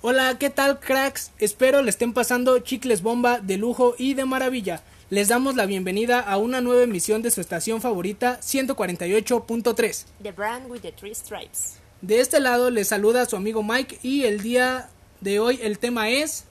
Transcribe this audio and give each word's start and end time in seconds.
Hola, 0.00 0.38
¿qué 0.38 0.48
tal 0.48 0.78
cracks? 0.78 1.32
Espero 1.40 1.82
le 1.82 1.90
estén 1.90 2.12
pasando 2.12 2.56
chicles 2.60 3.02
bomba 3.02 3.40
de 3.40 3.56
lujo 3.56 3.96
y 3.98 4.14
de 4.14 4.26
maravilla. 4.26 4.80
Les 5.10 5.26
damos 5.26 5.56
la 5.56 5.66
bienvenida 5.66 6.20
a 6.20 6.36
una 6.36 6.60
nueva 6.60 6.84
emisión 6.84 7.20
de 7.20 7.32
su 7.32 7.40
estación 7.40 7.80
favorita 7.80 8.38
148.3. 8.38 10.04
The 10.22 10.30
brand 10.30 10.70
with 10.70 10.82
the 10.82 10.92
three 10.92 11.16
stripes. 11.16 11.78
De 12.00 12.20
este 12.20 12.38
lado 12.38 12.70
les 12.70 12.86
saluda 12.86 13.26
su 13.26 13.34
amigo 13.34 13.64
Mike 13.64 13.98
y 14.04 14.22
el 14.22 14.40
día 14.40 14.88
de 15.20 15.40
hoy 15.40 15.58
el 15.62 15.80
tema 15.80 16.10
es... 16.10 16.44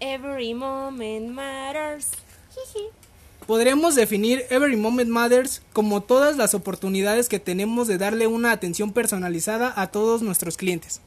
Every 0.00 0.52
moment 0.52 1.30
matters. 1.30 2.10
Podremos 3.46 3.94
definir 3.94 4.46
Every 4.50 4.74
Moment 4.74 5.10
Matters 5.10 5.62
como 5.72 6.02
todas 6.02 6.36
las 6.36 6.54
oportunidades 6.54 7.28
que 7.28 7.38
tenemos 7.38 7.86
de 7.86 7.98
darle 7.98 8.26
una 8.26 8.52
atención 8.52 8.92
personalizada 8.92 9.72
a 9.76 9.88
todos 9.88 10.22
nuestros 10.22 10.56
clientes. 10.56 11.02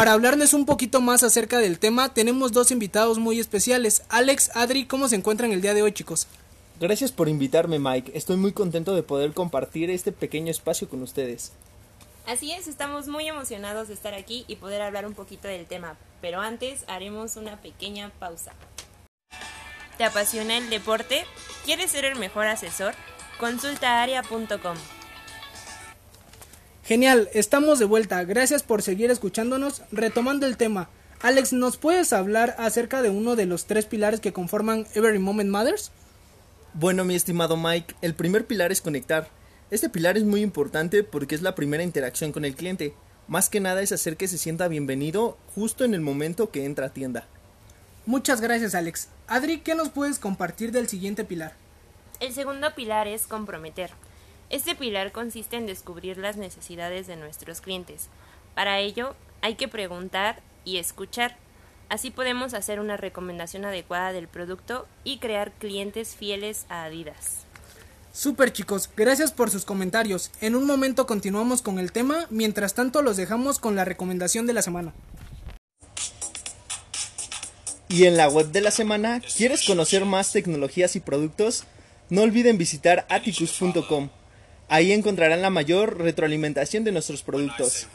Para 0.00 0.14
hablarles 0.14 0.54
un 0.54 0.64
poquito 0.64 1.02
más 1.02 1.22
acerca 1.22 1.58
del 1.58 1.78
tema, 1.78 2.14
tenemos 2.14 2.52
dos 2.52 2.70
invitados 2.70 3.18
muy 3.18 3.38
especiales. 3.38 4.02
Alex, 4.08 4.50
Adri, 4.56 4.86
¿cómo 4.86 5.08
se 5.08 5.16
encuentran 5.16 5.52
el 5.52 5.60
día 5.60 5.74
de 5.74 5.82
hoy, 5.82 5.92
chicos? 5.92 6.26
Gracias 6.80 7.12
por 7.12 7.28
invitarme, 7.28 7.78
Mike. 7.78 8.12
Estoy 8.14 8.38
muy 8.38 8.52
contento 8.52 8.94
de 8.94 9.02
poder 9.02 9.34
compartir 9.34 9.90
este 9.90 10.10
pequeño 10.10 10.50
espacio 10.50 10.88
con 10.88 11.02
ustedes. 11.02 11.52
Así 12.26 12.50
es, 12.50 12.66
estamos 12.66 13.08
muy 13.08 13.28
emocionados 13.28 13.88
de 13.88 13.92
estar 13.92 14.14
aquí 14.14 14.46
y 14.48 14.56
poder 14.56 14.80
hablar 14.80 15.04
un 15.04 15.12
poquito 15.12 15.48
del 15.48 15.66
tema, 15.66 15.98
pero 16.22 16.40
antes 16.40 16.82
haremos 16.88 17.36
una 17.36 17.60
pequeña 17.60 18.10
pausa. 18.18 18.52
¿Te 19.98 20.04
apasiona 20.04 20.56
el 20.56 20.70
deporte? 20.70 21.26
¿Quieres 21.66 21.90
ser 21.90 22.06
el 22.06 22.18
mejor 22.18 22.46
asesor? 22.46 22.94
Consulta 23.38 24.02
aria.com. 24.02 24.78
Genial, 26.90 27.30
estamos 27.34 27.78
de 27.78 27.84
vuelta. 27.84 28.24
Gracias 28.24 28.64
por 28.64 28.82
seguir 28.82 29.12
escuchándonos. 29.12 29.82
Retomando 29.92 30.44
el 30.44 30.56
tema, 30.56 30.90
Alex, 31.20 31.52
¿nos 31.52 31.76
puedes 31.76 32.12
hablar 32.12 32.56
acerca 32.58 33.00
de 33.00 33.10
uno 33.10 33.36
de 33.36 33.46
los 33.46 33.66
tres 33.66 33.86
pilares 33.86 34.18
que 34.18 34.32
conforman 34.32 34.88
Every 34.94 35.20
Moment 35.20 35.50
Matters? 35.50 35.92
Bueno, 36.74 37.04
mi 37.04 37.14
estimado 37.14 37.56
Mike, 37.56 37.94
el 38.02 38.16
primer 38.16 38.44
pilar 38.44 38.72
es 38.72 38.80
conectar. 38.80 39.28
Este 39.70 39.88
pilar 39.88 40.16
es 40.16 40.24
muy 40.24 40.40
importante 40.40 41.04
porque 41.04 41.36
es 41.36 41.42
la 41.42 41.54
primera 41.54 41.84
interacción 41.84 42.32
con 42.32 42.44
el 42.44 42.56
cliente. 42.56 42.92
Más 43.28 43.48
que 43.48 43.60
nada 43.60 43.82
es 43.82 43.92
hacer 43.92 44.16
que 44.16 44.26
se 44.26 44.36
sienta 44.36 44.66
bienvenido 44.66 45.38
justo 45.54 45.84
en 45.84 45.94
el 45.94 46.00
momento 46.00 46.50
que 46.50 46.64
entra 46.64 46.86
a 46.86 46.92
tienda. 46.92 47.28
Muchas 48.04 48.40
gracias, 48.40 48.74
Alex. 48.74 49.10
Adri, 49.28 49.60
¿qué 49.60 49.76
nos 49.76 49.90
puedes 49.90 50.18
compartir 50.18 50.72
del 50.72 50.88
siguiente 50.88 51.22
pilar? 51.22 51.52
El 52.18 52.34
segundo 52.34 52.74
pilar 52.74 53.06
es 53.06 53.28
comprometer. 53.28 53.92
Este 54.50 54.74
pilar 54.74 55.12
consiste 55.12 55.56
en 55.56 55.66
descubrir 55.66 56.18
las 56.18 56.36
necesidades 56.36 57.06
de 57.06 57.14
nuestros 57.14 57.60
clientes. 57.60 58.08
Para 58.56 58.80
ello, 58.80 59.14
hay 59.42 59.54
que 59.54 59.68
preguntar 59.68 60.42
y 60.64 60.78
escuchar. 60.78 61.36
Así 61.88 62.10
podemos 62.10 62.52
hacer 62.52 62.80
una 62.80 62.96
recomendación 62.96 63.64
adecuada 63.64 64.12
del 64.12 64.26
producto 64.26 64.88
y 65.04 65.18
crear 65.18 65.52
clientes 65.52 66.16
fieles 66.16 66.66
a 66.68 66.84
Adidas. 66.84 67.44
Super 68.12 68.52
chicos, 68.52 68.90
gracias 68.96 69.30
por 69.30 69.50
sus 69.50 69.64
comentarios. 69.64 70.32
En 70.40 70.56
un 70.56 70.66
momento 70.66 71.06
continuamos 71.06 71.62
con 71.62 71.78
el 71.78 71.92
tema, 71.92 72.26
mientras 72.28 72.74
tanto 72.74 73.02
los 73.02 73.16
dejamos 73.16 73.60
con 73.60 73.76
la 73.76 73.84
recomendación 73.84 74.48
de 74.48 74.52
la 74.52 74.62
semana. 74.62 74.92
Y 77.88 78.06
en 78.06 78.16
la 78.16 78.28
web 78.28 78.50
de 78.50 78.62
la 78.62 78.72
semana, 78.72 79.20
¿quieres 79.20 79.64
conocer 79.64 80.04
más 80.04 80.32
tecnologías 80.32 80.96
y 80.96 81.00
productos? 81.00 81.64
No 82.08 82.22
olviden 82.22 82.58
visitar 82.58 83.06
atticus.com. 83.08 84.10
Ahí 84.70 84.92
encontrarán 84.92 85.42
la 85.42 85.50
mayor 85.50 85.98
retroalimentación 85.98 86.84
de 86.84 86.92
nuestros 86.92 87.24
productos. 87.24 87.88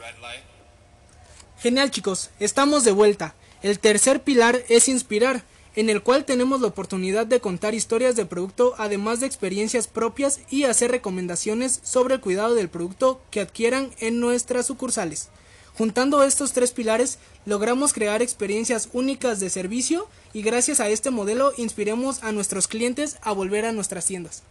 Genial 1.57 1.89
chicos, 1.89 2.31
estamos 2.41 2.83
de 2.83 2.91
vuelta. 2.91 3.33
El 3.63 3.79
tercer 3.79 4.23
pilar 4.23 4.61
es 4.67 4.89
inspirar, 4.89 5.43
en 5.77 5.89
el 5.89 6.03
cual 6.03 6.25
tenemos 6.25 6.59
la 6.59 6.67
oportunidad 6.67 7.25
de 7.27 7.39
contar 7.39 7.73
historias 7.73 8.17
de 8.17 8.25
producto 8.25 8.75
además 8.77 9.21
de 9.21 9.25
experiencias 9.25 9.87
propias 9.87 10.41
y 10.49 10.65
hacer 10.65 10.91
recomendaciones 10.91 11.79
sobre 11.81 12.15
el 12.15 12.19
cuidado 12.19 12.55
del 12.55 12.67
producto 12.67 13.21
que 13.31 13.39
adquieran 13.39 13.91
en 13.99 14.19
nuestras 14.19 14.65
sucursales. 14.65 15.29
Juntando 15.77 16.23
estos 16.23 16.51
tres 16.51 16.73
pilares, 16.73 17.19
logramos 17.45 17.93
crear 17.93 18.21
experiencias 18.21 18.89
únicas 18.91 19.39
de 19.39 19.49
servicio 19.49 20.09
y 20.33 20.41
gracias 20.41 20.81
a 20.81 20.89
este 20.89 21.09
modelo 21.09 21.53
inspiremos 21.55 22.21
a 22.21 22.33
nuestros 22.33 22.67
clientes 22.67 23.15
a 23.21 23.31
volver 23.31 23.63
a 23.63 23.71
nuestras 23.71 24.05
tiendas. 24.07 24.43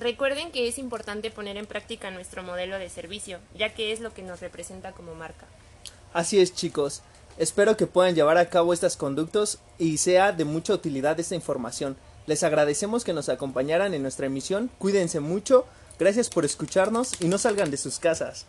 Recuerden 0.00 0.50
que 0.50 0.66
es 0.66 0.78
importante 0.78 1.30
poner 1.30 1.58
en 1.58 1.66
práctica 1.66 2.10
nuestro 2.10 2.42
modelo 2.42 2.78
de 2.78 2.88
servicio, 2.88 3.38
ya 3.54 3.74
que 3.74 3.92
es 3.92 4.00
lo 4.00 4.14
que 4.14 4.22
nos 4.22 4.40
representa 4.40 4.92
como 4.92 5.14
marca. 5.14 5.44
Así 6.14 6.40
es 6.40 6.54
chicos, 6.54 7.02
espero 7.36 7.76
que 7.76 7.86
puedan 7.86 8.14
llevar 8.14 8.38
a 8.38 8.48
cabo 8.48 8.72
estos 8.72 8.96
conductos 8.96 9.58
y 9.78 9.98
sea 9.98 10.32
de 10.32 10.46
mucha 10.46 10.72
utilidad 10.72 11.20
esta 11.20 11.34
información. 11.34 11.98
Les 12.26 12.42
agradecemos 12.42 13.04
que 13.04 13.12
nos 13.12 13.28
acompañaran 13.28 13.92
en 13.92 14.00
nuestra 14.00 14.24
emisión, 14.24 14.70
cuídense 14.78 15.20
mucho, 15.20 15.66
gracias 15.98 16.30
por 16.30 16.46
escucharnos 16.46 17.20
y 17.20 17.28
no 17.28 17.36
salgan 17.36 17.70
de 17.70 17.76
sus 17.76 17.98
casas. 17.98 18.46